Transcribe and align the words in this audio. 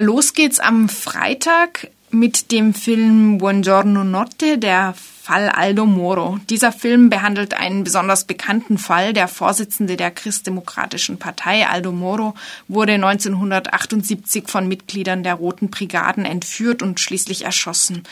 Los 0.00 0.32
geht's 0.32 0.60
am 0.60 0.88
Freitag 0.88 1.90
mit 2.10 2.52
dem 2.52 2.72
Film 2.72 3.38
Buongiorno 3.38 4.04
Notte, 4.04 4.56
der 4.56 4.94
Fall 4.94 5.48
Aldo 5.48 5.86
Moro. 5.86 6.38
Dieser 6.48 6.70
Film 6.70 7.10
behandelt 7.10 7.54
einen 7.54 7.82
besonders 7.82 8.24
bekannten 8.24 8.78
Fall. 8.78 9.12
Der 9.12 9.26
Vorsitzende 9.26 9.96
der 9.96 10.12
Christdemokratischen 10.12 11.18
Partei, 11.18 11.66
Aldo 11.66 11.90
Moro, 11.90 12.34
wurde 12.68 12.92
1978 12.92 14.44
von 14.46 14.68
Mitgliedern 14.68 15.24
der 15.24 15.34
Roten 15.34 15.68
Brigaden 15.68 16.24
entführt 16.24 16.80
und 16.80 17.00
schließlich 17.00 17.44
erschossen. 17.44 18.04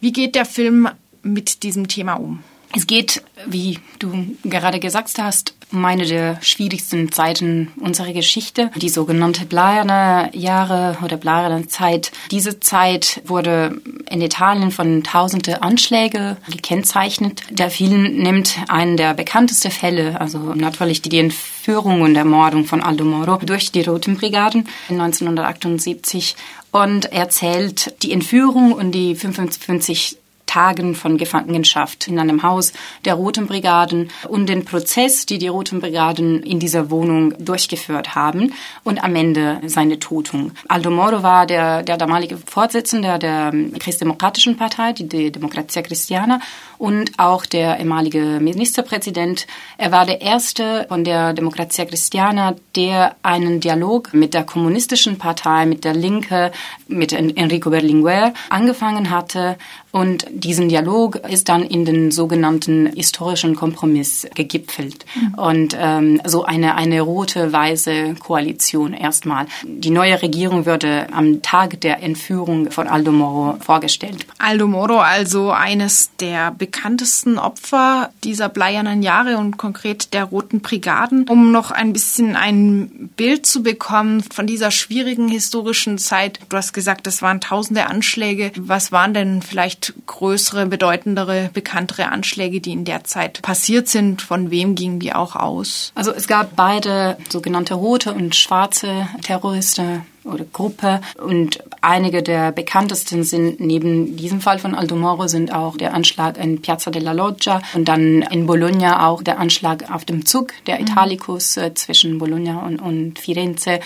Wie 0.00 0.10
geht 0.10 0.34
der 0.34 0.44
Film 0.44 0.88
mit 1.22 1.62
diesem 1.62 1.86
Thema 1.86 2.14
um? 2.14 2.42
Es 2.74 2.86
geht, 2.86 3.22
wie 3.46 3.78
du 3.98 4.36
gerade 4.44 4.78
gesagt 4.78 5.18
hast, 5.18 5.54
um 5.72 5.84
eine 5.84 6.06
der 6.06 6.38
schwierigsten 6.42 7.12
Zeiten 7.12 7.72
unserer 7.80 8.12
Geschichte, 8.12 8.70
die 8.76 8.88
sogenannte 8.88 9.44
Bleierne 9.44 10.30
Jahre 10.32 10.98
oder 11.02 11.16
Bleierne 11.16 11.66
Zeit. 11.68 12.10
Diese 12.30 12.60
Zeit 12.60 13.20
wurde 13.24 13.80
in 14.10 14.20
Italien 14.20 14.70
von 14.70 15.02
tausende 15.04 15.62
Anschläge 15.62 16.36
gekennzeichnet. 16.50 17.42
Der 17.50 17.70
Film 17.70 18.16
nimmt 18.16 18.56
einen 18.68 18.96
der 18.96 19.14
bekanntesten 19.14 19.70
Fälle, 19.70 20.20
also 20.20 20.38
natürlich 20.54 21.02
die 21.02 21.18
Entführung 21.18 22.02
und 22.02 22.16
Ermordung 22.16 22.64
von 22.64 22.82
Aldo 22.82 23.04
Moro 23.04 23.36
durch 23.36 23.72
die 23.72 23.82
Roten 23.82 24.16
Brigaden 24.16 24.68
1978 24.88 26.36
und 26.70 27.12
erzählt 27.12 27.94
die 28.02 28.12
Entführung 28.12 28.72
und 28.72 28.92
die 28.92 29.14
55 29.14 30.18
Tagen 30.48 30.96
von 30.96 31.18
Gefangenschaft 31.18 32.08
in 32.08 32.18
einem 32.18 32.42
Haus 32.42 32.72
der 33.04 33.14
Roten 33.14 33.46
Brigaden 33.46 34.10
und 34.28 34.48
den 34.48 34.64
Prozess, 34.64 35.26
die 35.26 35.38
die 35.38 35.48
Roten 35.48 35.80
Brigaden 35.80 36.42
in 36.42 36.58
dieser 36.58 36.90
Wohnung 36.90 37.34
durchgeführt 37.38 38.16
haben 38.16 38.54
und 38.82 39.02
am 39.04 39.14
Ende 39.14 39.60
seine 39.66 40.00
Totung. 40.00 40.52
Aldo 40.66 40.90
Moro 40.90 41.22
war 41.22 41.46
der, 41.46 41.82
der 41.82 41.96
damalige 41.96 42.38
Vorsitzende 42.38 43.18
der 43.18 43.52
Christdemokratischen 43.78 44.56
Partei, 44.56 44.92
die, 44.92 45.06
die 45.06 45.30
Demokratia 45.30 45.82
Cristiana 45.82 46.40
und 46.78 47.18
auch 47.18 47.44
der 47.44 47.78
ehemalige 47.78 48.38
Ministerpräsident. 48.40 49.46
Er 49.76 49.92
war 49.92 50.06
der 50.06 50.20
erste 50.20 50.86
von 50.88 51.04
der 51.04 51.32
Demokratia 51.32 51.84
Cristiana, 51.84 52.54
der 52.76 53.16
einen 53.22 53.60
Dialog 53.60 54.14
mit 54.14 54.34
der 54.34 54.44
kommunistischen 54.44 55.18
Partei, 55.18 55.66
mit 55.66 55.84
der 55.84 55.94
Linke, 55.94 56.52
mit 56.86 57.12
Enrico 57.12 57.70
Berlinguer 57.70 58.32
angefangen 58.48 59.10
hatte 59.10 59.56
und 59.90 60.26
diesen 60.30 60.68
Dialog 60.68 61.16
ist 61.28 61.48
dann 61.48 61.62
in 61.62 61.84
den 61.84 62.10
sogenannten 62.10 62.92
historischen 62.94 63.56
Kompromiss 63.56 64.26
gegipfelt. 64.34 65.06
Mhm. 65.14 65.34
Und 65.34 65.76
ähm, 65.78 66.20
so 66.24 66.44
eine, 66.44 66.74
eine 66.74 67.00
rote, 67.00 67.52
weiße 67.52 68.14
Koalition 68.18 68.92
erstmal. 68.92 69.46
Die 69.64 69.90
neue 69.90 70.20
Regierung 70.20 70.66
würde 70.66 71.06
am 71.12 71.40
Tag 71.40 71.80
der 71.80 72.02
Entführung 72.02 72.70
von 72.70 72.86
Aldo 72.86 73.12
Moro 73.12 73.56
vorgestellt. 73.60 74.26
Aldo 74.38 74.66
Moro 74.66 74.98
also 74.98 75.50
eines 75.50 76.10
der 76.20 76.50
bekanntesten 76.68 77.38
Opfer 77.38 78.10
dieser 78.24 78.48
bleiernen 78.48 79.02
Jahre 79.02 79.38
und 79.38 79.58
konkret 79.58 80.12
der 80.12 80.24
Roten 80.24 80.60
Brigaden. 80.60 81.26
Um 81.28 81.52
noch 81.52 81.70
ein 81.70 81.92
bisschen 81.92 82.36
ein 82.36 83.10
Bild 83.16 83.46
zu 83.46 83.62
bekommen 83.62 84.22
von 84.22 84.46
dieser 84.46 84.70
schwierigen 84.70 85.28
historischen 85.28 85.98
Zeit. 85.98 86.40
Du 86.48 86.56
hast 86.56 86.72
gesagt, 86.72 87.06
es 87.06 87.22
waren 87.22 87.40
tausende 87.40 87.86
Anschläge. 87.86 88.52
Was 88.56 88.92
waren 88.92 89.14
denn 89.14 89.42
vielleicht 89.42 89.68
vielleicht 89.68 89.94
größere, 90.06 90.66
bedeutendere, 90.66 91.50
bekanntere 91.52 92.08
Anschläge, 92.10 92.60
die 92.60 92.72
in 92.72 92.84
der 92.84 93.04
Zeit 93.04 93.42
passiert 93.42 93.88
sind? 93.88 94.22
Von 94.22 94.50
wem 94.50 94.74
gingen 94.74 95.00
die 95.00 95.12
auch 95.12 95.36
aus? 95.36 95.92
Also 95.94 96.12
es 96.12 96.26
gab 96.26 96.56
beide 96.56 97.16
sogenannte 97.28 97.74
rote 97.74 98.12
und 98.12 98.34
schwarze 98.34 99.08
Terroristen 99.22 100.06
oder 100.24 100.44
Gruppe. 100.52 101.00
Und 101.22 101.58
einige 101.80 102.22
der 102.22 102.52
bekanntesten 102.52 103.24
sind 103.24 103.60
neben 103.60 104.16
diesem 104.16 104.40
Fall 104.40 104.58
von 104.58 104.74
Aldo 104.74 104.96
Moro 104.96 105.28
sind 105.28 105.52
auch 105.52 105.76
der 105.76 105.94
Anschlag 105.94 106.36
in 106.38 106.60
Piazza 106.60 106.90
della 106.90 107.12
Loggia 107.12 107.62
und 107.74 107.88
dann 107.88 108.22
in 108.22 108.46
Bologna 108.46 109.06
auch 109.06 109.22
der 109.22 109.38
Anschlag 109.38 109.90
auf 109.90 110.04
dem 110.04 110.26
Zug, 110.26 110.52
der 110.66 110.76
mhm. 110.76 110.86
Italicus 110.86 111.56
äh, 111.56 111.74
zwischen 111.74 112.18
Bologna 112.18 112.64
und, 112.66 112.80
und, 112.80 113.18
Firenze 113.18 113.80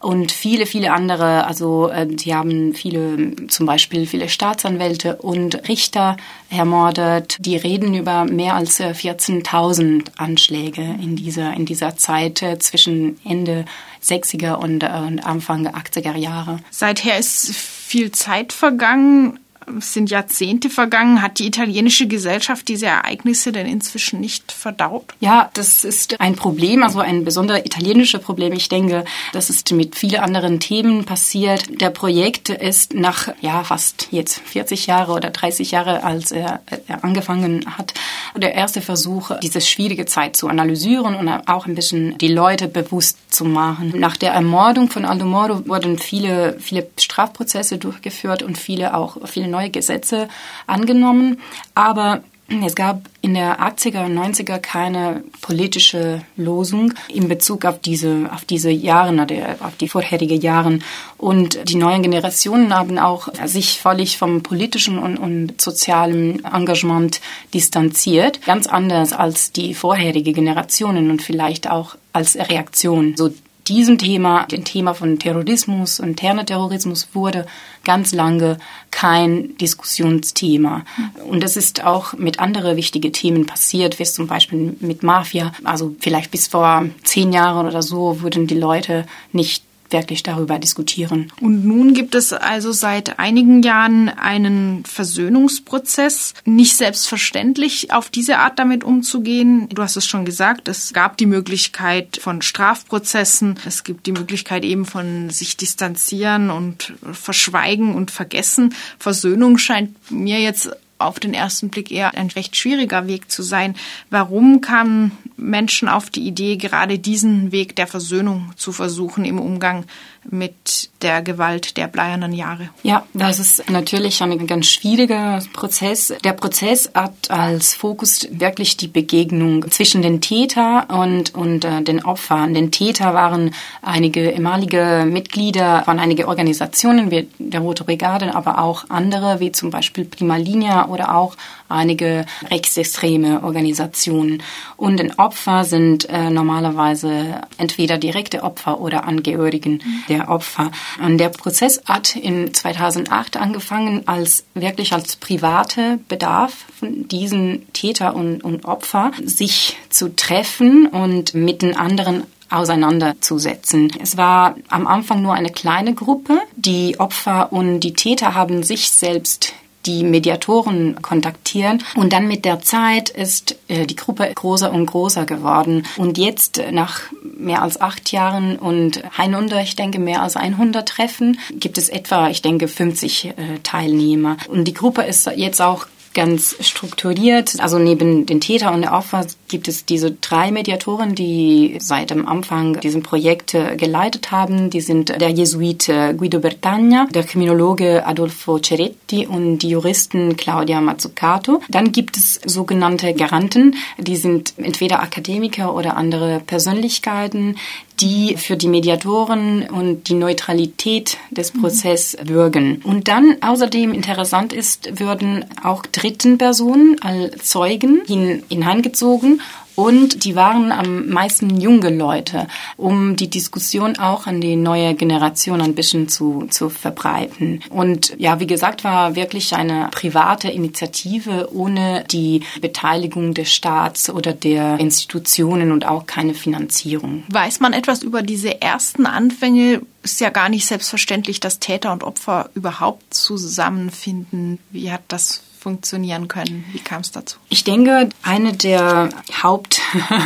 und 0.00 0.32
viele, 0.32 0.66
viele 0.66 0.92
andere. 0.92 1.46
Also 1.46 1.88
äh, 1.88 2.06
sie 2.16 2.34
haben 2.34 2.74
viele, 2.74 3.46
zum 3.48 3.66
Beispiel 3.66 4.06
viele 4.06 4.28
Staatsanwälte 4.28 5.16
und 5.16 5.68
Richter 5.68 6.16
ermordet. 6.50 7.36
Die 7.40 7.56
reden 7.56 7.94
über 7.94 8.24
mehr 8.24 8.54
als 8.54 8.80
14.000 8.80 9.98
äh, 9.98 10.02
Anschläge 10.16 10.82
in 10.82 11.16
dieser, 11.16 11.54
in 11.54 11.66
dieser 11.66 11.96
Zeit 11.96 12.42
äh, 12.42 12.58
zwischen 12.58 13.18
Ende 13.24 13.64
60er 14.02 14.54
und, 14.54 14.82
äh, 14.82 14.88
und 15.06 15.20
Anfang 15.20 15.66
80er 15.66 15.85
Jahre. 16.16 16.58
Seither 16.70 17.18
ist 17.18 17.54
viel 17.54 18.10
Zeit 18.12 18.52
vergangen. 18.52 19.38
Es 19.78 19.92
sind 19.92 20.10
Jahrzehnte 20.10 20.70
vergangen. 20.70 21.22
Hat 21.22 21.38
die 21.38 21.46
italienische 21.46 22.06
Gesellschaft 22.06 22.68
diese 22.68 22.86
Ereignisse 22.86 23.52
denn 23.52 23.66
inzwischen 23.66 24.20
nicht 24.20 24.52
verdaut? 24.52 25.14
Ja, 25.20 25.50
das 25.54 25.84
ist 25.84 26.20
ein 26.20 26.36
Problem, 26.36 26.82
also 26.82 27.00
ein 27.00 27.24
besonders 27.24 27.64
italienisches 27.64 28.20
Problem. 28.20 28.52
Ich 28.52 28.68
denke, 28.68 29.04
das 29.32 29.50
ist 29.50 29.72
mit 29.72 29.96
vielen 29.96 30.20
anderen 30.20 30.60
Themen 30.60 31.04
passiert. 31.04 31.80
Der 31.80 31.90
Projekt 31.90 32.48
ist 32.48 32.94
nach 32.94 33.28
ja 33.40 33.64
fast 33.64 34.08
jetzt 34.10 34.38
40 34.38 34.86
Jahre 34.86 35.12
oder 35.12 35.30
30 35.30 35.70
Jahre, 35.70 36.04
als 36.04 36.32
er, 36.32 36.60
er 36.86 37.04
angefangen 37.04 37.64
hat, 37.76 37.94
der 38.36 38.54
erste 38.54 38.80
Versuch, 38.80 39.30
diese 39.42 39.60
schwierige 39.60 40.06
Zeit 40.06 40.36
zu 40.36 40.48
analysieren 40.48 41.14
und 41.14 41.28
auch 41.48 41.66
ein 41.66 41.74
bisschen 41.74 42.18
die 42.18 42.28
Leute 42.28 42.68
bewusst 42.68 43.18
zu 43.32 43.44
machen. 43.44 43.92
Nach 43.96 44.16
der 44.16 44.32
Ermordung 44.32 44.90
von 44.90 45.04
Aldo 45.04 45.24
Moro 45.24 45.66
wurden 45.66 45.98
viele, 45.98 46.56
viele 46.60 46.86
Strafprozesse 46.98 47.78
durchgeführt 47.78 48.42
und 48.42 48.58
viele 48.58 48.94
auch 48.94 49.16
viele 49.26 49.48
neue 49.56 49.70
Gesetze 49.70 50.28
angenommen. 50.66 51.40
Aber 51.74 52.22
es 52.64 52.76
gab 52.76 53.08
in 53.22 53.34
der 53.34 53.58
80er 53.60 54.04
und 54.04 54.16
90er 54.16 54.58
keine 54.58 55.24
politische 55.40 56.22
Losung 56.36 56.94
in 57.08 57.26
Bezug 57.26 57.64
auf 57.64 57.80
diese, 57.80 58.30
auf 58.32 58.44
diese 58.44 58.70
Jahre, 58.70 59.26
auf 59.60 59.76
die 59.76 59.88
vorherigen 59.88 60.40
Jahre. 60.40 60.78
Und 61.18 61.58
die 61.68 61.74
neuen 61.74 62.02
Generationen 62.02 62.72
haben 62.72 63.00
auch 63.00 63.28
sich 63.46 63.80
völlig 63.80 64.16
vom 64.16 64.44
politischen 64.44 64.98
und, 64.98 65.16
und 65.16 65.60
sozialen 65.60 66.44
Engagement 66.44 67.20
distanziert. 67.52 68.46
Ganz 68.46 68.68
anders 68.68 69.12
als 69.12 69.50
die 69.50 69.74
vorherigen 69.74 70.34
Generationen 70.34 71.10
und 71.10 71.22
vielleicht 71.22 71.68
auch 71.68 71.96
als 72.12 72.36
Reaktion. 72.36 73.16
So 73.16 73.30
diesem 73.68 73.98
Thema, 73.98 74.44
dem 74.46 74.64
Thema 74.64 74.94
von 74.94 75.18
Terrorismus 75.18 76.00
und 76.00 76.16
Terrorterrorismus, 76.16 77.08
wurde 77.12 77.46
ganz 77.84 78.12
lange 78.12 78.58
kein 78.90 79.56
Diskussionsthema. 79.58 80.84
Und 81.28 81.42
das 81.42 81.56
ist 81.56 81.84
auch 81.84 82.14
mit 82.14 82.40
anderen 82.40 82.76
wichtigen 82.76 83.12
Themen 83.12 83.46
passiert, 83.46 83.98
wie 83.98 84.04
zum 84.04 84.26
Beispiel 84.26 84.76
mit 84.80 85.02
Mafia. 85.02 85.52
Also 85.64 85.94
vielleicht 86.00 86.30
bis 86.30 86.48
vor 86.48 86.86
zehn 87.02 87.32
Jahren 87.32 87.66
oder 87.66 87.82
so 87.82 88.22
wurden 88.22 88.46
die 88.46 88.58
Leute 88.58 89.06
nicht 89.32 89.65
wirklich 89.90 90.22
darüber 90.22 90.58
diskutieren. 90.58 91.32
Und 91.40 91.64
nun 91.64 91.94
gibt 91.94 92.14
es 92.14 92.32
also 92.32 92.72
seit 92.72 93.18
einigen 93.18 93.62
Jahren 93.62 94.08
einen 94.08 94.84
Versöhnungsprozess. 94.84 96.34
Nicht 96.44 96.76
selbstverständlich, 96.76 97.92
auf 97.92 98.10
diese 98.10 98.38
Art 98.38 98.58
damit 98.58 98.84
umzugehen. 98.84 99.68
Du 99.70 99.82
hast 99.82 99.96
es 99.96 100.06
schon 100.06 100.24
gesagt, 100.24 100.68
es 100.68 100.92
gab 100.92 101.16
die 101.16 101.26
Möglichkeit 101.26 102.18
von 102.20 102.42
Strafprozessen. 102.42 103.58
Es 103.66 103.84
gibt 103.84 104.06
die 104.06 104.12
Möglichkeit 104.12 104.64
eben 104.64 104.84
von 104.84 105.30
sich 105.30 105.56
distanzieren 105.56 106.50
und 106.50 106.94
verschweigen 107.12 107.94
und 107.94 108.10
vergessen. 108.10 108.74
Versöhnung 108.98 109.58
scheint 109.58 110.10
mir 110.10 110.40
jetzt 110.40 110.70
auf 110.98 111.20
den 111.20 111.34
ersten 111.34 111.68
Blick 111.68 111.90
eher 111.90 112.14
ein 112.14 112.28
recht 112.28 112.56
schwieriger 112.56 113.06
Weg 113.06 113.30
zu 113.30 113.42
sein. 113.42 113.74
Warum 114.10 114.60
kamen 114.60 115.12
Menschen 115.36 115.88
auf 115.88 116.10
die 116.10 116.26
Idee, 116.26 116.56
gerade 116.56 116.98
diesen 116.98 117.52
Weg 117.52 117.76
der 117.76 117.86
Versöhnung 117.86 118.52
zu 118.56 118.72
versuchen 118.72 119.24
im 119.24 119.38
Umgang 119.38 119.84
mit 120.30 120.90
der 121.02 121.22
Gewalt 121.22 121.76
der 121.76 121.86
bleiernen 121.86 122.32
Jahre? 122.32 122.70
Ja, 122.82 123.06
das 123.14 123.38
ist 123.38 123.70
natürlich 123.70 124.22
ein 124.22 124.46
ganz 124.46 124.66
schwieriger 124.66 125.40
Prozess. 125.52 126.12
Der 126.24 126.32
Prozess 126.32 126.90
hat 126.94 127.30
als 127.30 127.74
Fokus 127.74 128.26
wirklich 128.30 128.76
die 128.76 128.88
Begegnung 128.88 129.70
zwischen 129.70 130.02
den 130.02 130.20
Täter 130.20 130.86
und, 130.88 131.34
und 131.34 131.64
äh, 131.64 131.82
den 131.82 132.04
Opfern. 132.04 132.54
Den 132.54 132.70
Täter 132.70 133.14
waren 133.14 133.54
einige 133.82 134.30
ehemalige 134.30 135.04
Mitglieder 135.06 135.82
von 135.84 135.98
einigen 135.98 136.24
Organisationen 136.24 137.10
wie 137.10 137.28
der 137.38 137.60
Rote 137.60 137.84
Brigade, 137.84 138.34
aber 138.34 138.58
auch 138.58 138.84
andere, 138.88 139.40
wie 139.40 139.52
zum 139.52 139.70
Beispiel 139.70 140.04
Prima 140.04 140.36
Linea 140.36 140.88
oder 140.88 141.14
auch 141.14 141.36
einige 141.68 142.26
rechtsextreme 142.50 143.42
Organisationen. 143.42 144.42
Und 144.76 144.98
den 144.98 145.18
Opfer 145.26 145.64
sind 145.64 146.08
äh, 146.08 146.30
normalerweise 146.30 147.40
entweder 147.58 147.98
direkte 147.98 148.44
Opfer 148.44 148.80
oder 148.80 149.02
Angehörigen 149.02 149.82
mhm. 149.84 150.04
der 150.08 150.28
Opfer. 150.28 150.70
Und 151.04 151.18
der 151.18 151.30
Prozess 151.30 151.82
hat 151.84 152.14
in 152.14 152.54
2008 152.54 153.36
angefangen 153.36 154.06
als 154.06 154.44
wirklich 154.54 154.92
als 154.92 155.16
private 155.16 155.98
Bedarf 156.06 156.66
von 156.78 157.08
diesen 157.08 157.72
Täter 157.72 158.14
und, 158.14 158.44
und 158.44 158.66
Opfer, 158.66 159.10
sich 159.24 159.76
zu 159.88 160.14
treffen 160.14 160.86
und 160.86 161.34
mit 161.34 161.62
den 161.62 161.76
anderen 161.76 162.22
auseinanderzusetzen. 162.48 163.90
Es 164.00 164.16
war 164.16 164.54
am 164.68 164.86
Anfang 164.86 165.22
nur 165.22 165.34
eine 165.34 165.50
kleine 165.50 165.92
Gruppe. 165.94 166.38
Die 166.54 167.00
Opfer 167.00 167.52
und 167.52 167.80
die 167.80 167.94
Täter 167.94 168.36
haben 168.36 168.62
sich 168.62 168.90
selbst 168.90 169.54
die 169.86 170.04
Mediatoren 170.04 171.00
kontaktieren. 171.02 171.82
Und 171.94 172.12
dann 172.12 172.28
mit 172.28 172.44
der 172.44 172.60
Zeit 172.60 173.08
ist 173.08 173.56
äh, 173.68 173.86
die 173.86 173.96
Gruppe 173.96 174.30
größer 174.34 174.72
und 174.72 174.86
größer 174.86 175.26
geworden. 175.26 175.86
Und 175.96 176.18
jetzt 176.18 176.62
nach 176.72 177.02
mehr 177.22 177.62
als 177.62 177.80
acht 177.80 178.12
Jahren 178.12 178.56
und 178.56 179.02
100, 179.16 179.62
ich 179.62 179.76
denke 179.76 179.98
mehr 179.98 180.22
als 180.22 180.36
100 180.36 180.88
Treffen, 180.88 181.38
gibt 181.52 181.78
es 181.78 181.88
etwa, 181.88 182.28
ich 182.28 182.42
denke, 182.42 182.68
50 182.68 183.26
äh, 183.26 183.32
Teilnehmer. 183.62 184.36
Und 184.48 184.64
die 184.64 184.74
Gruppe 184.74 185.02
ist 185.02 185.30
jetzt 185.36 185.60
auch 185.60 185.86
ganz 186.16 186.56
strukturiert. 186.60 187.60
Also 187.60 187.78
neben 187.78 188.24
den 188.24 188.40
Täter 188.40 188.72
und 188.72 188.80
der 188.80 188.94
Opfer 188.94 189.26
gibt 189.48 189.68
es 189.68 189.84
diese 189.84 190.12
drei 190.12 190.50
Mediatoren, 190.50 191.14
die 191.14 191.76
seit 191.80 192.10
dem 192.10 192.26
Anfang 192.26 192.80
diesen 192.80 193.02
Projekt 193.02 193.56
geleitet 193.76 194.30
haben. 194.30 194.70
Die 194.70 194.80
sind 194.80 195.20
der 195.20 195.30
Jesuit 195.30 195.90
Guido 196.16 196.40
Bertagna, 196.40 197.06
der 197.12 197.24
Kriminologe 197.24 198.06
Adolfo 198.06 198.58
Ceretti 198.58 199.26
und 199.26 199.58
die 199.58 199.70
Juristen 199.70 200.36
Claudia 200.36 200.80
Mazzucato. 200.80 201.62
Dann 201.68 201.92
gibt 201.92 202.16
es 202.16 202.40
sogenannte 202.44 203.14
Garanten, 203.14 203.74
die 203.98 204.16
sind 204.16 204.54
entweder 204.56 205.02
Akademiker 205.02 205.74
oder 205.74 205.96
andere 205.96 206.40
Persönlichkeiten, 206.46 207.56
die 208.00 208.36
für 208.36 208.56
die 208.56 208.68
Mediatoren 208.68 209.68
und 209.68 210.08
die 210.08 210.14
Neutralität 210.14 211.18
des 211.30 211.52
Prozesses 211.52 212.18
mhm. 212.20 212.26
bürgen. 212.26 212.82
Und 212.84 213.08
dann 213.08 213.36
außerdem 213.40 213.92
interessant 213.92 214.52
ist, 214.52 214.98
würden 214.98 215.44
auch 215.62 215.84
dritten 215.86 216.38
Personen 216.38 217.00
als 217.00 217.44
Zeugen 217.44 218.02
hineingezogen 218.06 219.40
und 219.76 220.24
die 220.24 220.34
waren 220.34 220.72
am 220.72 221.08
meisten 221.08 221.60
junge 221.60 221.90
Leute, 221.90 222.48
um 222.76 223.14
die 223.14 223.30
Diskussion 223.30 223.98
auch 223.98 224.26
an 224.26 224.40
die 224.40 224.56
neue 224.56 224.94
Generation 224.94 225.60
ein 225.60 225.74
bisschen 225.74 226.08
zu, 226.08 226.46
zu 226.50 226.70
verbreiten. 226.70 227.60
Und 227.70 228.14
ja, 228.18 228.40
wie 228.40 228.46
gesagt, 228.46 228.84
war 228.84 229.14
wirklich 229.14 229.54
eine 229.54 229.88
private 229.92 230.48
Initiative 230.48 231.50
ohne 231.52 232.04
die 232.10 232.42
Beteiligung 232.60 233.34
des 233.34 233.52
Staats 233.52 234.08
oder 234.10 234.32
der 234.32 234.80
Institutionen 234.80 235.70
und 235.72 235.86
auch 235.86 236.06
keine 236.06 236.34
Finanzierung. 236.34 237.24
Weiß 237.28 237.60
man 237.60 237.74
etwas 237.74 238.02
über 238.02 238.22
diese 238.22 238.62
ersten 238.62 239.06
Anfänge? 239.06 239.82
Ist 240.02 240.20
ja 240.20 240.30
gar 240.30 240.48
nicht 240.48 240.66
selbstverständlich, 240.66 241.40
dass 241.40 241.58
Täter 241.58 241.92
und 241.92 242.04
Opfer 242.04 242.48
überhaupt 242.54 243.12
zusammenfinden. 243.12 244.58
Wie 244.70 244.90
hat 244.90 245.02
das 245.08 245.42
funktionieren 245.66 246.28
können. 246.28 246.64
Wie 246.70 246.78
kam 246.78 247.00
es 247.00 247.10
dazu? 247.10 247.38
Ich 247.48 247.64
denke, 247.64 248.08
eine 248.22 248.52
der 248.52 249.08
Haupt, 249.42 249.80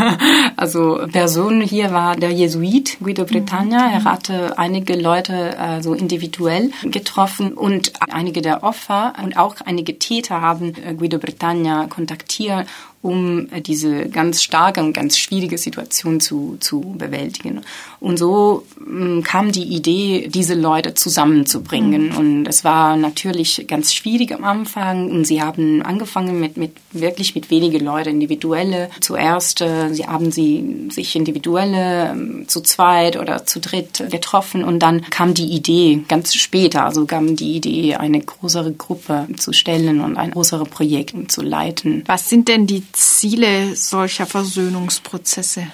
also 0.57 1.01
Personen 1.11 1.63
hier 1.63 1.93
war 1.93 2.15
der 2.15 2.31
Jesuit 2.31 2.99
Guido 3.01 3.25
Bretagna. 3.25 3.87
Mhm. 3.89 3.95
Er 3.95 4.05
hatte 4.05 4.59
einige 4.59 4.97
Leute 4.97 5.59
also 5.59 5.95
individuell 5.95 6.73
getroffen 6.83 7.55
und 7.55 7.93
einige 8.13 8.43
der 8.43 8.63
Opfer 8.65 9.15
und 9.25 9.39
auch 9.39 9.57
einige 9.65 9.99
Täter 9.99 10.43
haben 10.43 10.75
äh, 10.75 10.93
Guido 10.93 11.17
Bretagna 11.17 11.87
kontaktiert 11.87 12.67
um 13.03 13.49
diese 13.67 14.09
ganz 14.11 14.43
starke 14.43 14.83
und 14.83 14.93
ganz 14.93 15.19
schwierige 15.19 15.57
Situation 15.57 16.21
zu, 16.21 16.59
zu 16.61 16.81
bewältigen. 16.99 17.63
Und 17.99 18.19
so 18.19 18.67
ähm, 18.87 19.23
kam 19.25 19.53
die 19.53 19.65
Idee, 19.65 20.29
diese 20.29 20.55
Leute 20.55 20.93
zusammenzubringen. 20.95 22.11
Mhm. 22.11 22.17
Und 22.17 22.47
es 22.47 22.63
war 22.63 22.97
natürlich 22.97 23.65
ganz 23.67 23.95
schwierig 23.95 24.35
am 24.35 24.45
Anfang. 24.45 25.11
Und 25.11 25.25
sie 25.27 25.43
haben 25.43 25.83
angefangen 25.83 26.41
mit, 26.41 26.59
mit 26.59 26.73
wirklich 26.93 27.35
mit 27.35 27.51
wenigen 27.51 27.85
Leuten, 27.85 28.11
individuelle. 28.11 28.91
Zuerst, 29.01 29.59
sie 29.59 30.07
haben 30.07 30.31
sie 30.31 30.89
sich 30.91 31.17
individuelle 31.17 32.13
äh, 32.13 32.47
zu 32.47 32.61
zweit 32.61 33.17
oder 33.17 33.47
zu 33.47 33.61
dritt 33.61 34.05
getroffen. 34.11 34.63
Und 34.63 34.81
dann 34.81 35.03
kam 35.09 35.33
die 35.33 35.47
Idee 35.47 36.03
ganz 36.07 36.35
später, 36.35 36.85
also 36.85 37.07
kam 37.07 37.37
die 37.37 37.57
Idee, 37.57 37.97
eine 37.97 38.21
größere 38.21 38.73
Gruppe 38.73 39.27
zu 39.39 39.53
stellen 39.53 40.01
und 40.01 40.17
ein 40.17 40.33
größeres 40.33 40.69
Projekt 40.69 41.33
zu 41.33 41.43
leiten. 41.43 42.03
Was 42.07 42.29
sind 42.29 42.49
denn 42.49 42.67
die 42.67 42.90
Ziele 42.93 43.77
solcher 43.77 44.27
Versöhnungsprozesse? 44.27 45.67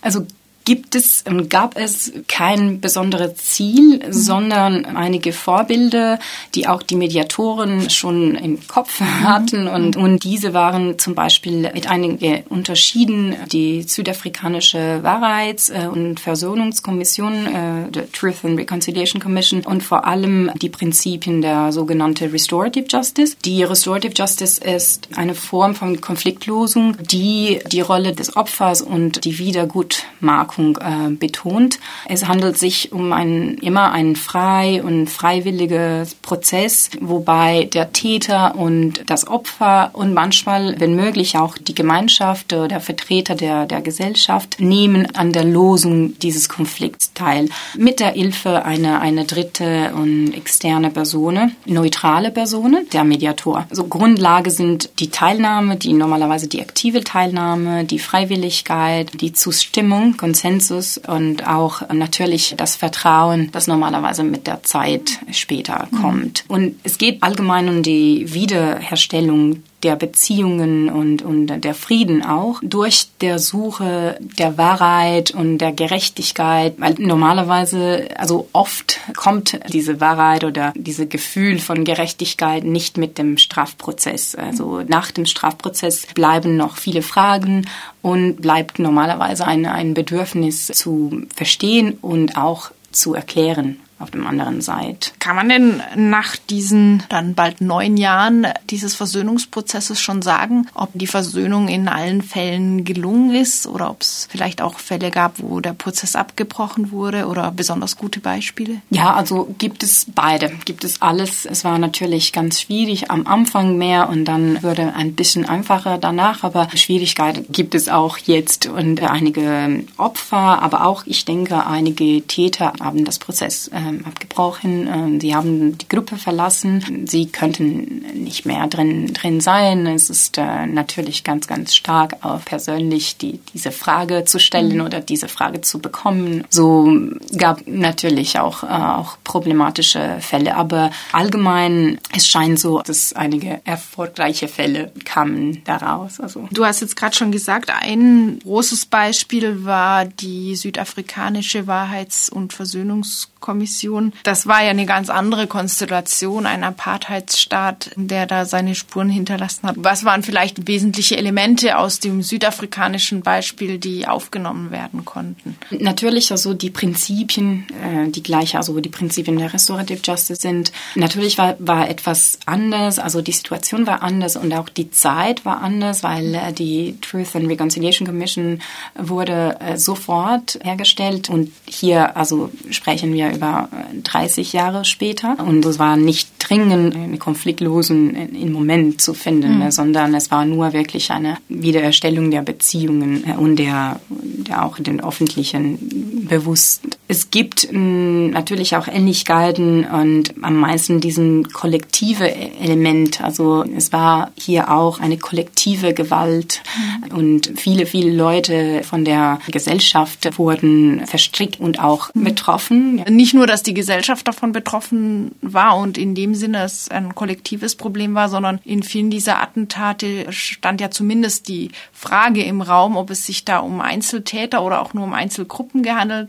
Also 0.00 0.26
gibt 0.68 0.94
es 0.96 1.24
und 1.26 1.48
gab 1.48 1.78
es 1.78 2.12
kein 2.28 2.82
besonderes 2.82 3.36
Ziel, 3.36 4.02
mhm. 4.04 4.12
sondern 4.12 4.84
einige 4.84 5.32
Vorbilder, 5.32 6.18
die 6.54 6.68
auch 6.68 6.82
die 6.82 6.96
Mediatoren 6.96 7.88
schon 7.88 8.34
im 8.34 8.68
Kopf 8.68 9.00
mhm. 9.00 9.22
hatten. 9.22 9.66
Und, 9.66 9.96
und 9.96 10.24
diese 10.24 10.52
waren 10.52 10.98
zum 10.98 11.14
Beispiel 11.14 11.70
mit 11.72 11.90
einigen 11.90 12.42
Unterschieden 12.50 13.34
die 13.50 13.80
südafrikanische 13.80 15.02
Wahrheits- 15.02 15.70
äh, 15.70 15.86
und 15.90 16.20
Versöhnungskommission, 16.20 17.46
äh, 17.46 17.88
the 17.94 18.02
Truth 18.12 18.44
and 18.44 18.58
Reconciliation 18.58 19.22
Commission 19.22 19.62
und 19.64 19.82
vor 19.82 20.06
allem 20.06 20.50
die 20.60 20.68
Prinzipien 20.68 21.40
der 21.40 21.72
sogenannten 21.72 22.30
Restorative 22.30 22.84
Justice. 22.90 23.36
Die 23.42 23.62
Restorative 23.62 24.12
Justice 24.14 24.60
ist 24.62 25.08
eine 25.16 25.34
Form 25.34 25.74
von 25.74 26.02
Konfliktlosung, 26.02 26.94
die 27.00 27.60
die 27.72 27.80
Rolle 27.80 28.12
des 28.12 28.36
Opfers 28.36 28.82
und 28.82 29.24
die 29.24 29.38
Wiedergutmachung 29.38 30.57
Wirkung 30.58 30.78
äh, 30.78 31.10
betont. 31.10 31.78
Es 32.06 32.26
handelt 32.26 32.58
sich 32.58 32.92
um 32.92 33.12
ein, 33.12 33.54
immer 33.58 33.92
einen 33.92 34.16
frei 34.16 34.82
und 34.82 35.08
freiwilliges 35.08 36.14
Prozess, 36.16 36.90
wobei 37.00 37.64
der 37.64 37.92
Täter 37.92 38.56
und 38.56 39.04
das 39.06 39.26
Opfer 39.26 39.90
und 39.92 40.14
manchmal, 40.14 40.78
wenn 40.78 40.96
möglich, 40.96 41.36
auch 41.36 41.56
die 41.58 41.74
Gemeinschaft 41.74 42.52
oder 42.52 42.80
Vertreter 42.80 43.34
der, 43.34 43.66
der 43.66 43.80
Gesellschaft 43.80 44.56
nehmen 44.58 45.14
an 45.14 45.32
der 45.32 45.44
Losung 45.44 46.18
dieses 46.18 46.48
Konflikts 46.48 47.12
teil. 47.14 47.48
Mit 47.76 48.00
der 48.00 48.12
Hilfe 48.12 48.64
einer, 48.64 49.00
einer 49.00 49.24
dritte 49.24 49.92
und 49.94 50.32
externe 50.34 50.90
Person, 50.90 51.52
neutrale 51.66 52.30
Person, 52.30 52.78
der 52.92 53.04
Mediator. 53.04 53.66
Also 53.70 53.84
Grundlage 53.84 54.50
sind 54.50 54.90
die 54.98 55.10
Teilnahme, 55.10 55.76
die 55.76 55.92
normalerweise 55.92 56.48
die 56.48 56.60
aktive 56.60 57.04
Teilnahme, 57.04 57.84
die 57.84 57.98
Freiwilligkeit, 57.98 59.20
die 59.20 59.32
Zustimmung, 59.32 60.16
Konsens 60.16 60.47
Konsensus 60.48 60.96
und 60.96 61.46
auch 61.46 61.86
natürlich 61.92 62.54
das 62.56 62.74
Vertrauen, 62.74 63.50
das 63.52 63.66
normalerweise 63.66 64.24
mit 64.24 64.46
der 64.46 64.62
Zeit 64.62 65.18
später 65.30 65.88
kommt. 66.00 66.44
Und 66.48 66.76
es 66.84 66.96
geht 66.96 67.22
allgemein 67.22 67.68
um 67.68 67.82
die 67.82 68.32
Wiederherstellung 68.32 69.62
der 69.82 69.96
Beziehungen 69.96 70.88
und, 70.88 71.22
und 71.22 71.46
der 71.46 71.74
Frieden 71.74 72.24
auch 72.24 72.60
durch 72.62 73.08
der 73.20 73.38
Suche 73.38 74.18
der 74.20 74.58
Wahrheit 74.58 75.30
und 75.30 75.58
der 75.58 75.72
Gerechtigkeit, 75.72 76.74
weil 76.78 76.94
normalerweise, 76.98 78.08
also 78.16 78.48
oft 78.52 78.98
kommt 79.16 79.58
diese 79.72 80.00
Wahrheit 80.00 80.42
oder 80.42 80.72
dieses 80.76 81.08
Gefühl 81.08 81.60
von 81.60 81.84
Gerechtigkeit 81.84 82.64
nicht 82.64 82.98
mit 82.98 83.18
dem 83.18 83.38
Strafprozess. 83.38 84.34
Also 84.34 84.82
nach 84.86 85.12
dem 85.12 85.26
Strafprozess 85.26 86.06
bleiben 86.14 86.56
noch 86.56 86.76
viele 86.76 87.02
Fragen 87.02 87.68
und 88.02 88.42
bleibt 88.42 88.80
normalerweise 88.80 89.46
ein, 89.46 89.64
ein 89.66 89.94
Bedürfnis 89.94 90.66
zu 90.66 91.22
verstehen 91.34 91.98
und 92.02 92.36
auch 92.36 92.72
zu 92.90 93.14
erklären 93.14 93.78
auf 93.98 94.10
dem 94.10 94.26
anderen 94.26 94.60
Seite. 94.60 95.10
Kann 95.18 95.36
man 95.36 95.48
denn 95.48 95.82
nach 95.96 96.36
diesen 96.36 97.02
dann 97.08 97.34
bald 97.34 97.60
neun 97.60 97.96
Jahren 97.96 98.46
dieses 98.70 98.94
Versöhnungsprozesses 98.94 100.00
schon 100.00 100.22
sagen, 100.22 100.68
ob 100.74 100.90
die 100.94 101.06
Versöhnung 101.06 101.68
in 101.68 101.88
allen 101.88 102.22
Fällen 102.22 102.84
gelungen 102.84 103.34
ist 103.34 103.66
oder 103.66 103.90
ob 103.90 104.02
es 104.02 104.28
vielleicht 104.30 104.62
auch 104.62 104.78
Fälle 104.78 105.10
gab, 105.10 105.40
wo 105.40 105.60
der 105.60 105.72
Prozess 105.72 106.16
abgebrochen 106.16 106.92
wurde 106.92 107.26
oder 107.26 107.50
besonders 107.50 107.96
gute 107.96 108.20
Beispiele? 108.20 108.80
Ja, 108.90 109.14
also 109.14 109.54
gibt 109.58 109.82
es 109.82 110.06
beide, 110.14 110.52
gibt 110.64 110.84
es 110.84 111.02
alles. 111.02 111.44
Es 111.44 111.64
war 111.64 111.78
natürlich 111.78 112.32
ganz 112.32 112.60
schwierig 112.60 113.10
am 113.10 113.26
Anfang 113.26 113.78
mehr 113.78 114.08
und 114.08 114.24
dann 114.24 114.62
wurde 114.62 114.94
ein 114.94 115.14
bisschen 115.14 115.44
einfacher 115.44 115.98
danach, 115.98 116.44
aber 116.44 116.68
Schwierigkeiten 116.74 117.46
gibt 117.50 117.74
es 117.74 117.88
auch 117.88 118.18
jetzt 118.18 118.66
und 118.66 119.02
einige 119.02 119.84
Opfer, 119.96 120.62
aber 120.62 120.86
auch, 120.86 121.04
ich 121.06 121.24
denke, 121.24 121.66
einige 121.66 122.22
Täter 122.22 122.72
haben 122.80 123.04
das 123.04 123.18
Prozess 123.18 123.68
äh, 123.68 123.87
ähm, 123.88 124.04
abgebrochen. 124.06 124.86
Ähm, 124.86 125.20
sie 125.20 125.34
haben 125.34 125.76
die 125.78 125.88
Gruppe 125.88 126.16
verlassen. 126.16 127.06
Sie 127.06 127.26
könnten 127.26 128.04
nicht 128.14 128.46
mehr 128.46 128.66
drin, 128.66 129.12
drin 129.14 129.40
sein. 129.40 129.86
Es 129.86 130.10
ist 130.10 130.38
äh, 130.38 130.66
natürlich 130.66 131.24
ganz, 131.24 131.46
ganz 131.46 131.74
stark 131.74 132.16
auch 132.22 132.44
persönlich 132.44 133.16
die, 133.16 133.40
diese 133.52 133.72
Frage 133.72 134.24
zu 134.24 134.38
stellen 134.38 134.78
mhm. 134.78 134.84
oder 134.84 135.00
diese 135.00 135.28
Frage 135.28 135.60
zu 135.60 135.78
bekommen. 135.78 136.44
So 136.50 136.92
gab 137.36 137.66
natürlich 137.66 138.38
auch, 138.38 138.62
äh, 138.62 138.66
auch 138.66 139.16
problematische 139.24 140.18
Fälle. 140.20 140.56
Aber 140.56 140.90
allgemein, 141.12 141.98
es 142.14 142.26
scheint 142.26 142.58
so, 142.58 142.80
dass 142.80 143.12
einige 143.12 143.60
erfolgreiche 143.64 144.48
Fälle 144.48 144.92
kamen 145.04 145.62
daraus. 145.64 146.20
Also. 146.20 146.48
Du 146.50 146.64
hast 146.64 146.80
jetzt 146.80 146.96
gerade 146.96 147.16
schon 147.16 147.32
gesagt, 147.32 147.70
ein 147.70 148.38
großes 148.40 148.86
Beispiel 148.86 149.64
war 149.64 150.04
die 150.04 150.56
südafrikanische 150.56 151.66
Wahrheits- 151.66 152.28
und 152.28 152.52
Versöhnungskommission 152.52 153.77
Kommission. 153.78 154.12
Das 154.22 154.46
war 154.46 154.62
ja 154.62 154.70
eine 154.70 154.86
ganz 154.86 155.10
andere 155.10 155.46
Konstellation, 155.46 156.46
ein 156.46 156.64
Apartheidsstaat, 156.64 157.90
der 157.96 158.26
da 158.26 158.44
seine 158.44 158.74
Spuren 158.74 159.08
hinterlassen 159.08 159.68
hat. 159.68 159.76
Was 159.78 160.04
waren 160.04 160.22
vielleicht 160.22 160.66
wesentliche 160.66 161.16
Elemente 161.16 161.78
aus 161.78 162.00
dem 162.00 162.22
südafrikanischen 162.22 163.22
Beispiel, 163.22 163.78
die 163.78 164.06
aufgenommen 164.06 164.70
werden 164.70 165.04
konnten? 165.04 165.56
Natürlich 165.70 166.30
also 166.30 166.54
die 166.54 166.70
Prinzipien, 166.70 167.66
äh, 167.82 168.10
die 168.10 168.22
gleiche, 168.22 168.58
also 168.58 168.78
die 168.80 168.88
Prinzipien 168.88 169.38
der 169.38 169.52
Restorative 169.52 170.00
Justice 170.02 170.40
sind. 170.40 170.72
Natürlich 170.94 171.38
war, 171.38 171.56
war 171.58 171.88
etwas 171.88 172.38
anders, 172.46 172.98
also 172.98 173.22
die 173.22 173.32
Situation 173.32 173.86
war 173.86 174.02
anders 174.02 174.36
und 174.36 174.52
auch 174.54 174.68
die 174.68 174.90
Zeit 174.90 175.44
war 175.44 175.60
anders, 175.60 176.02
weil 176.02 176.34
äh, 176.34 176.52
die 176.52 176.98
Truth 177.00 177.36
and 177.36 177.48
Reconciliation 177.48 178.06
Commission 178.06 178.60
wurde 178.96 179.56
äh, 179.60 179.76
sofort 179.76 180.58
hergestellt 180.62 181.30
und 181.30 181.52
hier 181.66 182.16
also 182.16 182.50
sprechen 182.70 183.12
wir 183.12 183.30
über 183.30 183.67
30 184.02 184.54
äh, 184.54 184.56
Jahre 184.56 184.84
später 184.84 185.36
und 185.44 185.64
es 185.64 185.78
war 185.78 185.96
nicht 185.96 186.30
dringend 186.38 186.94
einen 186.94 187.18
konfliktlosen 187.18 188.34
im 188.34 188.52
Moment 188.52 189.00
zu 189.00 189.14
finden, 189.14 189.58
mhm. 189.58 189.70
sondern 189.70 190.14
es 190.14 190.30
war 190.30 190.44
nur 190.44 190.72
wirklich 190.72 191.10
eine 191.10 191.38
Wiedererstellung 191.48 192.30
der 192.30 192.42
Beziehungen 192.42 193.24
und 193.38 193.56
der, 193.56 194.00
der 194.08 194.64
auch 194.64 194.78
den 194.78 195.02
öffentlichen 195.02 196.26
bewusst. 196.28 196.97
Es 197.10 197.30
gibt 197.30 197.72
natürlich 197.72 198.76
auch 198.76 198.86
Ähnlichkeiten 198.86 199.86
und 199.86 200.34
am 200.42 200.56
meisten 200.56 201.00
diesen 201.00 201.48
kollektive 201.48 202.30
Element. 202.30 203.22
Also 203.22 203.64
es 203.64 203.94
war 203.94 204.30
hier 204.38 204.70
auch 204.70 205.00
eine 205.00 205.16
kollektive 205.16 205.94
Gewalt 205.94 206.62
mhm. 207.10 207.16
und 207.16 207.52
viele, 207.56 207.86
viele 207.86 208.14
Leute 208.14 208.82
von 208.84 209.06
der 209.06 209.38
Gesellschaft 209.50 210.38
wurden 210.38 211.06
verstrickt 211.06 211.58
und 211.58 211.80
auch 211.80 212.14
mhm. 212.14 212.24
betroffen. 212.24 212.96
Nicht 213.08 213.32
nur, 213.32 213.46
dass 213.46 213.62
die 213.62 213.74
Gesellschaft 213.74 214.28
davon 214.28 214.52
betroffen 214.52 215.32
war 215.40 215.78
und 215.78 215.96
in 215.96 216.14
dem 216.14 216.34
Sinne 216.34 216.62
es 216.62 216.90
ein 216.90 217.14
kollektives 217.14 217.74
Problem 217.74 218.14
war, 218.14 218.28
sondern 218.28 218.60
in 218.66 218.82
vielen 218.82 219.08
dieser 219.08 219.40
Attentate 219.40 220.26
stand 220.30 220.82
ja 220.82 220.90
zumindest 220.90 221.48
die 221.48 221.70
Frage 221.90 222.42
im 222.42 222.60
Raum, 222.60 222.98
ob 222.98 223.08
es 223.08 223.24
sich 223.24 223.46
da 223.46 223.60
um 223.60 223.80
Einzeltäter 223.80 224.62
oder 224.62 224.82
auch 224.82 224.92
nur 224.92 225.04
um 225.04 225.14
Einzelgruppen 225.14 225.82
gehandelt 225.82 226.28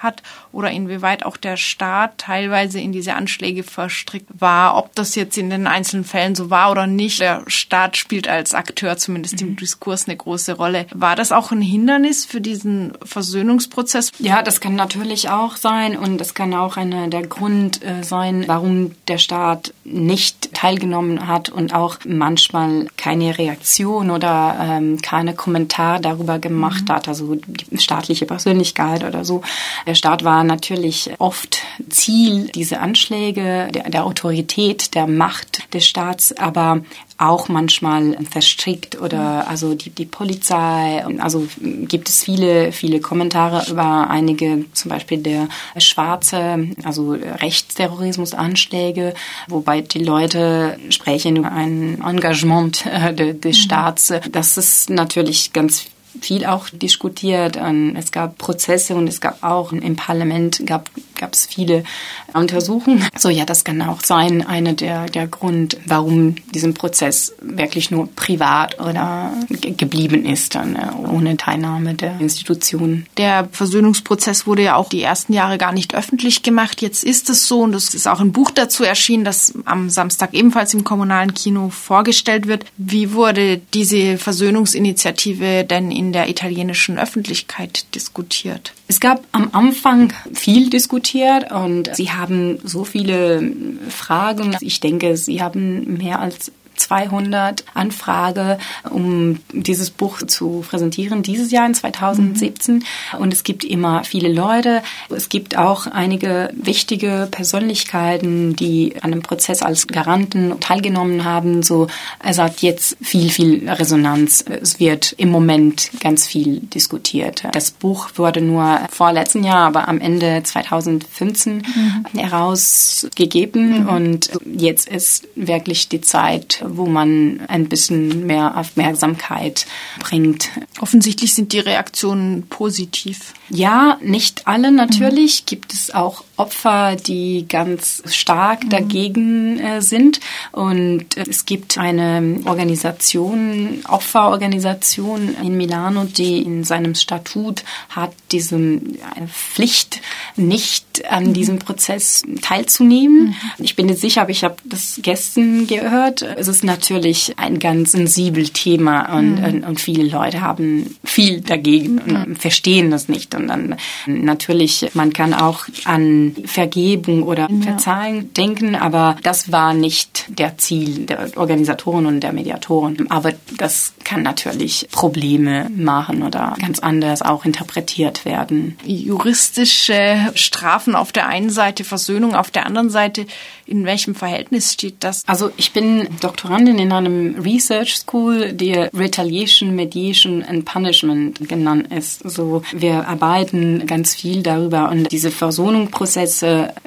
hat 0.00 0.22
oder 0.52 0.70
inwieweit 0.70 1.24
auch 1.24 1.36
der 1.36 1.56
Staat 1.56 2.18
teilweise 2.18 2.80
in 2.80 2.92
diese 2.92 3.14
Anschläge 3.14 3.62
verstrickt 3.62 4.28
war. 4.38 4.76
Ob 4.76 4.94
das 4.94 5.14
jetzt 5.14 5.38
in 5.38 5.50
den 5.50 5.66
einzelnen 5.66 6.04
Fällen 6.04 6.34
so 6.34 6.50
war 6.50 6.70
oder 6.70 6.86
nicht, 6.86 7.20
der 7.20 7.44
Staat 7.46 7.96
spielt 7.96 8.28
als 8.28 8.54
Akteur 8.54 8.96
zumindest 8.96 9.40
im 9.40 9.50
mhm. 9.50 9.56
Diskurs 9.56 10.06
eine 10.06 10.16
große 10.16 10.54
Rolle. 10.54 10.86
War 10.92 11.16
das 11.16 11.32
auch 11.32 11.52
ein 11.52 11.62
Hindernis 11.62 12.24
für 12.24 12.40
diesen 12.40 12.92
Versöhnungsprozess? 13.04 14.12
Ja, 14.18 14.42
das 14.42 14.60
kann 14.60 14.74
natürlich 14.74 15.28
auch 15.28 15.56
sein 15.56 15.96
und 15.96 16.18
das 16.18 16.34
kann 16.34 16.54
auch 16.54 16.76
einer 16.76 17.08
der 17.08 17.26
Grund 17.26 17.82
äh, 17.84 18.02
sein, 18.02 18.44
warum 18.46 18.92
der 19.08 19.18
Staat 19.18 19.72
nicht 19.92 20.54
teilgenommen 20.54 21.26
hat 21.26 21.48
und 21.48 21.74
auch 21.74 21.98
manchmal 22.06 22.86
keine 22.96 23.36
Reaktion 23.36 24.10
oder 24.10 24.56
ähm, 24.60 25.00
keine 25.02 25.34
Kommentar 25.34 26.00
darüber 26.00 26.38
gemacht 26.38 26.88
mhm. 26.88 26.92
hat, 26.92 27.08
also 27.08 27.34
die 27.36 27.78
staatliche 27.78 28.26
Persönlichkeit 28.26 29.04
oder 29.04 29.24
so. 29.24 29.42
Der 29.86 29.94
Staat 29.94 30.24
war 30.24 30.44
natürlich 30.44 31.10
oft 31.18 31.58
Ziel 31.88 32.48
dieser 32.48 32.80
Anschläge, 32.80 33.68
der, 33.72 33.90
der 33.90 34.04
Autorität, 34.04 34.94
der 34.94 35.06
Macht 35.06 35.72
des 35.74 35.86
Staats, 35.86 36.36
aber 36.36 36.80
auch 37.20 37.48
manchmal 37.48 38.16
verstrickt 38.30 39.00
oder 39.00 39.48
also 39.48 39.74
die, 39.74 39.90
die 39.90 40.06
Polizei. 40.06 41.04
Also 41.18 41.46
gibt 41.60 42.08
es 42.08 42.24
viele, 42.24 42.72
viele 42.72 43.00
Kommentare 43.00 43.70
über 43.70 44.08
einige, 44.08 44.64
zum 44.72 44.88
Beispiel 44.88 45.18
der 45.18 45.48
schwarze, 45.76 46.68
also 46.82 47.12
Rechtsterrorismusanschläge, 47.12 49.12
wobei 49.48 49.82
die 49.82 50.02
Leute 50.02 50.78
sprechen 50.88 51.36
über 51.36 51.52
ein 51.52 52.02
Engagement 52.02 52.84
des 53.14 53.44
mhm. 53.44 53.52
Staats. 53.52 54.14
Das 54.32 54.56
ist 54.56 54.88
natürlich 54.88 55.52
ganz 55.52 55.86
viel 56.20 56.44
auch 56.46 56.68
diskutiert. 56.70 57.58
Es 57.96 58.12
gab 58.12 58.38
Prozesse 58.38 58.94
und 58.94 59.08
es 59.08 59.20
gab 59.20 59.42
auch 59.42 59.72
im 59.72 59.96
Parlament 59.96 60.62
gab 60.66 60.90
gab 61.20 61.34
es 61.34 61.46
viele 61.46 61.84
Untersuchungen. 62.32 63.06
So 63.16 63.28
ja, 63.28 63.44
das 63.44 63.62
kann 63.64 63.82
auch 63.82 64.00
sein, 64.02 64.46
einer 64.46 64.72
der 64.72 65.06
der 65.06 65.26
Grund, 65.26 65.76
warum 65.84 66.36
diesen 66.54 66.74
Prozess 66.74 67.34
wirklich 67.42 67.90
nur 67.90 68.08
privat 68.14 68.80
oder 68.80 69.32
geblieben 69.48 70.24
ist, 70.24 70.54
dann 70.54 70.76
äh, 70.76 70.88
ohne 71.12 71.36
Teilnahme 71.36 71.94
der 71.94 72.18
Institutionen. 72.20 73.06
Der 73.18 73.48
Versöhnungsprozess 73.52 74.46
wurde 74.46 74.62
ja 74.62 74.76
auch 74.76 74.88
die 74.88 75.02
ersten 75.02 75.32
Jahre 75.32 75.58
gar 75.58 75.72
nicht 75.72 75.94
öffentlich 75.94 76.42
gemacht. 76.42 76.80
Jetzt 76.80 77.04
ist 77.04 77.28
es 77.28 77.46
so 77.46 77.60
und 77.60 77.74
es 77.74 77.94
ist 77.94 78.08
auch 78.08 78.20
ein 78.20 78.32
Buch 78.32 78.50
dazu 78.50 78.84
erschienen, 78.84 79.24
das 79.24 79.52
am 79.66 79.90
Samstag 79.90 80.32
ebenfalls 80.32 80.72
im 80.72 80.84
kommunalen 80.84 81.34
Kino 81.34 81.68
vorgestellt 81.68 82.46
wird. 82.46 82.64
Wie 82.78 83.12
wurde 83.12 83.60
diese 83.74 84.16
Versöhnungsinitiative 84.16 85.64
denn 85.64 85.90
in 86.00 86.14
der 86.14 86.30
italienischen 86.30 86.98
Öffentlichkeit 86.98 87.94
diskutiert? 87.94 88.72
Es 88.88 89.00
gab 89.00 89.22
am 89.32 89.50
Anfang 89.52 90.14
viel 90.32 90.70
diskutiert 90.70 91.52
und 91.52 91.94
sie 91.94 92.10
haben 92.10 92.58
so 92.64 92.84
viele 92.84 93.52
Fragen. 93.90 94.56
Ich 94.62 94.80
denke, 94.80 95.18
sie 95.18 95.42
haben 95.42 95.98
mehr 95.98 96.20
als 96.20 96.52
200 96.80 97.64
Anfrage, 97.74 98.58
um 98.90 99.40
dieses 99.52 99.90
Buch 99.90 100.22
zu 100.22 100.64
präsentieren, 100.68 101.22
dieses 101.22 101.50
Jahr 101.50 101.66
in 101.66 101.74
2017. 101.74 102.76
Mhm. 102.76 102.82
Und 103.18 103.32
es 103.32 103.44
gibt 103.44 103.64
immer 103.64 104.04
viele 104.04 104.32
Leute. 104.32 104.82
Es 105.14 105.28
gibt 105.28 105.56
auch 105.56 105.86
einige 105.86 106.50
wichtige 106.54 107.28
Persönlichkeiten, 107.30 108.56
die 108.56 108.94
an 109.02 109.12
dem 109.12 109.22
Prozess 109.22 109.62
als 109.62 109.86
Garanten 109.86 110.58
teilgenommen 110.60 111.24
haben. 111.24 111.62
So, 111.62 111.88
es 112.24 112.38
hat 112.38 112.62
jetzt 112.62 112.96
viel, 113.00 113.30
viel 113.30 113.68
Resonanz. 113.68 114.44
Es 114.48 114.80
wird 114.80 115.12
im 115.18 115.30
Moment 115.30 115.90
ganz 116.00 116.26
viel 116.26 116.60
diskutiert. 116.60 117.44
Das 117.52 117.70
Buch 117.70 118.10
wurde 118.16 118.40
nur 118.40 118.80
vorletzten 118.90 119.44
Jahr, 119.44 119.66
aber 119.66 119.88
am 119.88 120.00
Ende 120.00 120.42
2015 120.42 121.56
mhm. 121.56 122.18
herausgegeben. 122.18 123.82
Mhm. 123.82 123.88
Und 123.88 124.30
jetzt 124.44 124.88
ist 124.88 125.28
wirklich 125.34 125.88
die 125.88 126.00
Zeit, 126.00 126.62
wo 126.76 126.86
man 126.86 127.40
ein 127.48 127.68
bisschen 127.68 128.26
mehr 128.26 128.56
Aufmerksamkeit 128.56 129.66
bringt. 130.00 130.48
Offensichtlich 130.80 131.34
sind 131.34 131.52
die 131.52 131.60
Reaktionen 131.60 132.46
positiv. 132.48 133.34
Ja, 133.48 133.98
nicht 134.02 134.46
alle 134.46 134.72
natürlich. 134.72 135.42
Mhm. 135.42 135.46
Gibt 135.46 135.72
es 135.72 135.94
auch 135.94 136.24
Opfer, 136.40 136.96
die 136.96 137.44
ganz 137.46 138.02
stark 138.06 138.64
mhm. 138.64 138.68
dagegen 138.70 139.60
äh, 139.60 139.82
sind. 139.82 140.20
Und 140.52 141.16
äh, 141.16 141.24
es 141.28 141.44
gibt 141.44 141.76
eine 141.76 142.40
Organisation, 142.46 143.82
Opferorganisation 143.86 145.36
in 145.42 145.56
Milano, 145.58 146.04
die 146.04 146.42
in 146.42 146.64
seinem 146.64 146.94
Statut 146.94 147.62
hat 147.90 148.12
diese 148.32 148.80
Pflicht, 149.28 150.00
nicht 150.36 151.04
an 151.10 151.28
mhm. 151.28 151.32
diesem 151.34 151.58
Prozess 151.58 152.22
teilzunehmen. 152.40 153.28
Mhm. 153.58 153.64
Ich 153.64 153.76
bin 153.76 153.86
nicht 153.86 154.00
sicher, 154.00 154.22
aber 154.22 154.30
ich 154.30 154.44
habe 154.44 154.56
das 154.64 155.00
gestern 155.02 155.66
gehört. 155.66 156.22
Es 156.22 156.48
ist 156.48 156.64
natürlich 156.64 157.34
ein 157.36 157.58
ganz 157.58 157.92
sensibles 157.92 158.52
Thema 158.52 159.16
und, 159.18 159.36
mhm. 159.36 159.44
und, 159.44 159.64
und, 159.64 159.80
viele 159.80 160.04
Leute 160.04 160.40
haben 160.40 160.96
viel 161.04 161.40
dagegen 161.40 161.98
und 161.98 162.38
verstehen 162.38 162.90
das 162.90 163.08
nicht. 163.08 163.34
Und 163.34 163.48
dann 163.48 163.76
natürlich, 164.06 164.90
man 164.94 165.12
kann 165.12 165.34
auch 165.34 165.66
an 165.84 166.29
Vergebung 166.46 167.22
oder 167.22 167.48
ja. 167.50 167.62
Verzeihen 167.62 168.32
denken, 168.34 168.74
aber 168.74 169.16
das 169.22 169.52
war 169.52 169.74
nicht 169.74 170.26
der 170.28 170.58
Ziel 170.58 171.06
der 171.06 171.30
Organisatoren 171.36 172.06
und 172.06 172.20
der 172.20 172.32
Mediatoren. 172.32 173.10
Aber 173.10 173.32
das 173.56 173.92
kann 174.04 174.22
natürlich 174.22 174.88
Probleme 174.90 175.70
machen 175.74 176.22
oder 176.22 176.56
ganz 176.60 176.78
anders 176.78 177.22
auch 177.22 177.44
interpretiert 177.44 178.24
werden. 178.24 178.76
Juristische 178.84 180.30
Strafen 180.34 180.94
auf 180.94 181.12
der 181.12 181.26
einen 181.26 181.50
Seite, 181.50 181.84
Versöhnung 181.84 182.34
auf 182.34 182.50
der 182.50 182.66
anderen 182.66 182.90
Seite, 182.90 183.26
in 183.66 183.84
welchem 183.84 184.14
Verhältnis 184.14 184.72
steht 184.72 184.96
das? 185.00 185.22
Also 185.26 185.50
ich 185.56 185.72
bin 185.72 186.08
Doktorandin 186.20 186.78
in 186.78 186.92
einem 186.92 187.36
Research 187.36 187.96
School, 187.96 188.52
die 188.52 188.72
Retaliation, 188.72 189.74
Mediation 189.76 190.42
and 190.42 190.64
Punishment 190.64 191.48
genannt 191.48 191.92
ist. 191.92 192.28
So 192.28 192.62
wir 192.72 193.06
arbeiten 193.08 193.86
ganz 193.86 194.14
viel 194.14 194.42
darüber 194.42 194.90
und 194.90 195.12
diese 195.12 195.30
Versöhnungsprozesse 195.30 196.19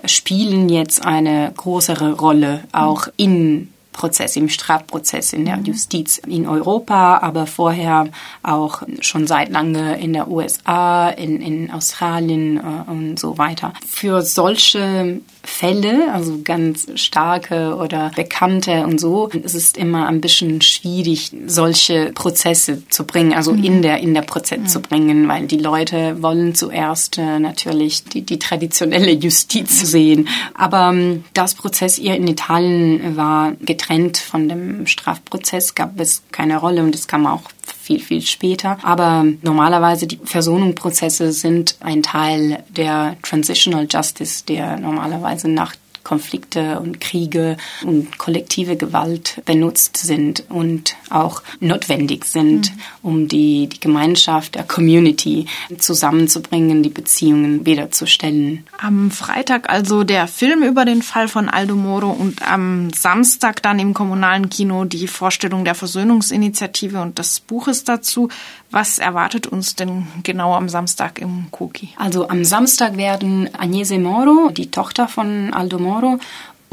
spielen 0.05 0.69
jetzt 0.69 1.05
eine 1.05 1.51
größere 1.55 2.13
Rolle 2.13 2.63
auch 2.71 3.07
in 3.17 3.73
Prozess, 3.93 4.35
im 4.35 4.49
Strafprozess 4.49 5.31
in 5.31 5.45
der 5.45 5.57
mhm. 5.57 5.65
Justiz 5.65 6.17
in 6.17 6.47
Europa, 6.47 7.19
aber 7.19 7.47
vorher 7.47 8.09
auch 8.41 8.81
schon 8.99 9.27
seit 9.27 9.49
lange 9.49 9.97
in 9.99 10.11
der 10.13 10.27
USA, 10.27 11.09
in, 11.09 11.41
in 11.41 11.71
Australien 11.71 12.57
äh, 12.57 12.91
und 12.91 13.19
so 13.19 13.37
weiter. 13.37 13.73
Für 13.87 14.21
solche 14.23 15.21
Fälle, 15.45 16.13
also 16.13 16.39
ganz 16.43 16.87
starke 16.95 17.75
oder 17.75 18.11
bekannte 18.15 18.85
und 18.85 18.99
so. 18.99 19.29
Es 19.43 19.53
ist 19.55 19.77
immer 19.77 20.07
ein 20.07 20.21
bisschen 20.21 20.61
schwierig, 20.61 21.31
solche 21.45 22.11
Prozesse 22.13 22.87
zu 22.87 23.05
bringen, 23.05 23.33
also 23.33 23.51
mhm. 23.51 23.63
in 23.63 23.81
der 23.81 23.99
in 23.99 24.13
der 24.13 24.21
Prozess 24.21 24.59
mhm. 24.59 24.67
zu 24.67 24.81
bringen, 24.81 25.27
weil 25.27 25.47
die 25.47 25.57
Leute 25.57 26.21
wollen 26.21 26.55
zuerst 26.55 27.17
äh, 27.17 27.39
natürlich 27.39 28.05
die, 28.05 28.21
die 28.21 28.39
traditionelle 28.39 29.11
Justiz 29.23 29.81
sehen. 29.81 30.29
Aber 30.53 30.89
ähm, 30.89 31.25
das 31.33 31.55
Prozess 31.55 31.95
hier 31.95 32.15
in 32.15 32.27
Italien 32.27 33.17
war 33.17 33.51
getrennt 33.59 34.17
von 34.17 34.47
dem 34.47 34.87
Strafprozess, 34.87 35.75
gab 35.75 35.99
es 35.99 36.23
keine 36.31 36.57
Rolle 36.57 36.83
und 36.83 36.93
das 36.93 37.07
kam 37.07 37.27
auch 37.27 37.43
viel, 37.65 37.99
viel 37.99 38.21
später. 38.21 38.77
Aber 38.83 39.25
normalerweise 39.41 40.07
die 40.07 40.19
Versöhnungsprozesse 40.23 41.31
sind 41.31 41.75
ein 41.79 42.03
Teil 42.03 42.63
der 42.69 43.17
Transitional 43.21 43.87
Justice, 43.89 44.43
der 44.45 44.77
normalerweise 44.77 45.49
nach 45.49 45.75
Konflikte 46.03 46.79
und 46.79 46.99
Kriege 46.99 47.57
und 47.83 48.17
kollektive 48.17 48.75
Gewalt 48.75 49.41
benutzt 49.45 49.97
sind 49.97 50.43
und 50.49 50.95
auch 51.09 51.41
notwendig 51.59 52.25
sind, 52.25 52.71
mhm. 52.71 52.79
um 53.01 53.27
die, 53.27 53.67
die 53.67 53.79
Gemeinschaft, 53.79 54.55
der 54.55 54.63
Community 54.63 55.45
zusammenzubringen, 55.77 56.83
die 56.83 56.89
Beziehungen 56.89 57.65
wiederzustellen. 57.65 58.65
Am 58.79 59.11
Freitag 59.11 59.69
also 59.69 60.03
der 60.03 60.27
Film 60.27 60.63
über 60.63 60.85
den 60.85 61.01
Fall 61.01 61.27
von 61.27 61.49
Aldo 61.49 61.75
Moro 61.75 62.09
und 62.09 62.41
am 62.41 62.91
Samstag 62.93 63.61
dann 63.61 63.79
im 63.79 63.93
kommunalen 63.93 64.49
Kino 64.49 64.85
die 64.85 65.07
Vorstellung 65.07 65.63
der 65.63 65.75
Versöhnungsinitiative 65.75 67.01
und 67.01 67.19
des 67.19 67.39
Buches 67.39 67.83
dazu. 67.83 68.29
Was 68.71 68.97
erwartet 68.97 69.45
uns 69.45 69.75
denn 69.75 70.07
genau 70.23 70.55
am 70.55 70.67
Samstag 70.67 71.19
im 71.19 71.45
Koki? 71.51 71.89
Also 71.95 72.27
am 72.27 72.43
Samstag 72.43 72.97
werden 72.97 73.47
Agnese 73.53 73.99
Moro, 73.99 74.49
die 74.49 74.71
Tochter 74.71 75.07
von 75.07 75.53
Aldo 75.53 75.77
Moro, 75.77 75.92
moru 75.93 76.17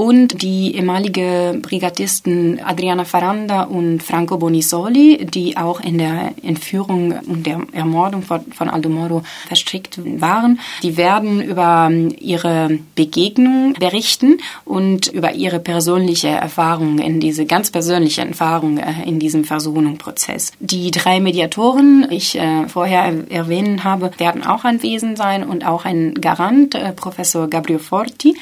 und 0.01 0.41
die 0.41 0.77
ehemalige 0.77 1.59
Brigadisten 1.61 2.59
Adriana 2.65 3.05
Faranda 3.05 3.65
und 3.65 4.03
Franco 4.03 4.39
Bonisoli, 4.39 5.27
die 5.27 5.59
auch 5.59 5.79
in 5.79 5.99
der 5.99 6.33
Entführung 6.43 7.13
und 7.27 7.45
der 7.45 7.61
Ermordung 7.73 8.23
von, 8.23 8.41
von 8.51 8.71
Aldo 8.71 8.89
Moro 8.89 9.23
verstrickt 9.47 10.01
waren. 10.23 10.59
Die 10.83 10.97
werden 10.97 11.43
über 11.43 11.91
ihre 12.19 12.79
Begegnung 12.95 13.75
berichten 13.75 14.39
und 14.65 15.09
über 15.09 15.35
ihre 15.35 15.59
persönliche 15.59 16.29
Erfahrung 16.29 16.99
in 16.99 17.21
diese 17.21 17.45
ganz 17.45 17.71
persönliche 17.71 18.23
Erfahrung 18.23 18.79
äh, 18.79 19.03
in 19.05 19.19
diesem 19.19 19.45
Versöhnungsprozess. 19.45 20.53
Die 20.61 20.91
drei 20.93 21.21
Mediatoren, 21.21 22.07
ich 22.09 22.39
äh, 22.39 22.67
vorher 22.69 23.29
erwähnen 23.29 23.85
habe, 23.85 24.13
werden 24.17 24.47
auch 24.47 24.65
anwesend 24.65 25.19
sein 25.19 25.45
und 25.47 25.67
auch 25.67 25.85
ein 25.85 26.15
Garant, 26.15 26.75
äh, 26.75 26.95
Professor 26.95 27.49
Gabriel 27.49 27.79
Forti. 27.79 28.35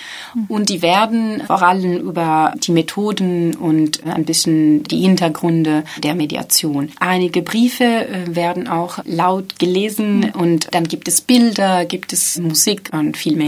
Und 0.47 0.69
die 0.69 0.83
werden 0.83 1.48
vor 1.49 1.63
allem 1.63 1.97
über 1.97 2.53
die 2.63 2.73
Methoden 2.73 3.55
und 3.55 4.05
ein 4.05 4.27
bisschen 4.27 4.83
die 4.83 5.01
Hintergründe 5.01 5.83
der 5.97 6.15
Mediation. 6.15 6.91
Einige 7.01 7.41
Briefe 7.41 7.85
äh, 7.85 8.37
werden 8.37 8.69
auch 8.69 8.99
laut 9.07 9.59
gelesen 9.59 10.31
und 10.35 10.69
dann 10.73 10.85
gibt 10.85 11.09
es 11.09 11.23
Bilder, 11.23 11.87
gibt 11.87 12.13
es 12.13 12.39
Musik 12.39 12.91
und 12.93 13.17
viel 13.17 13.35
mehr. 13.35 13.47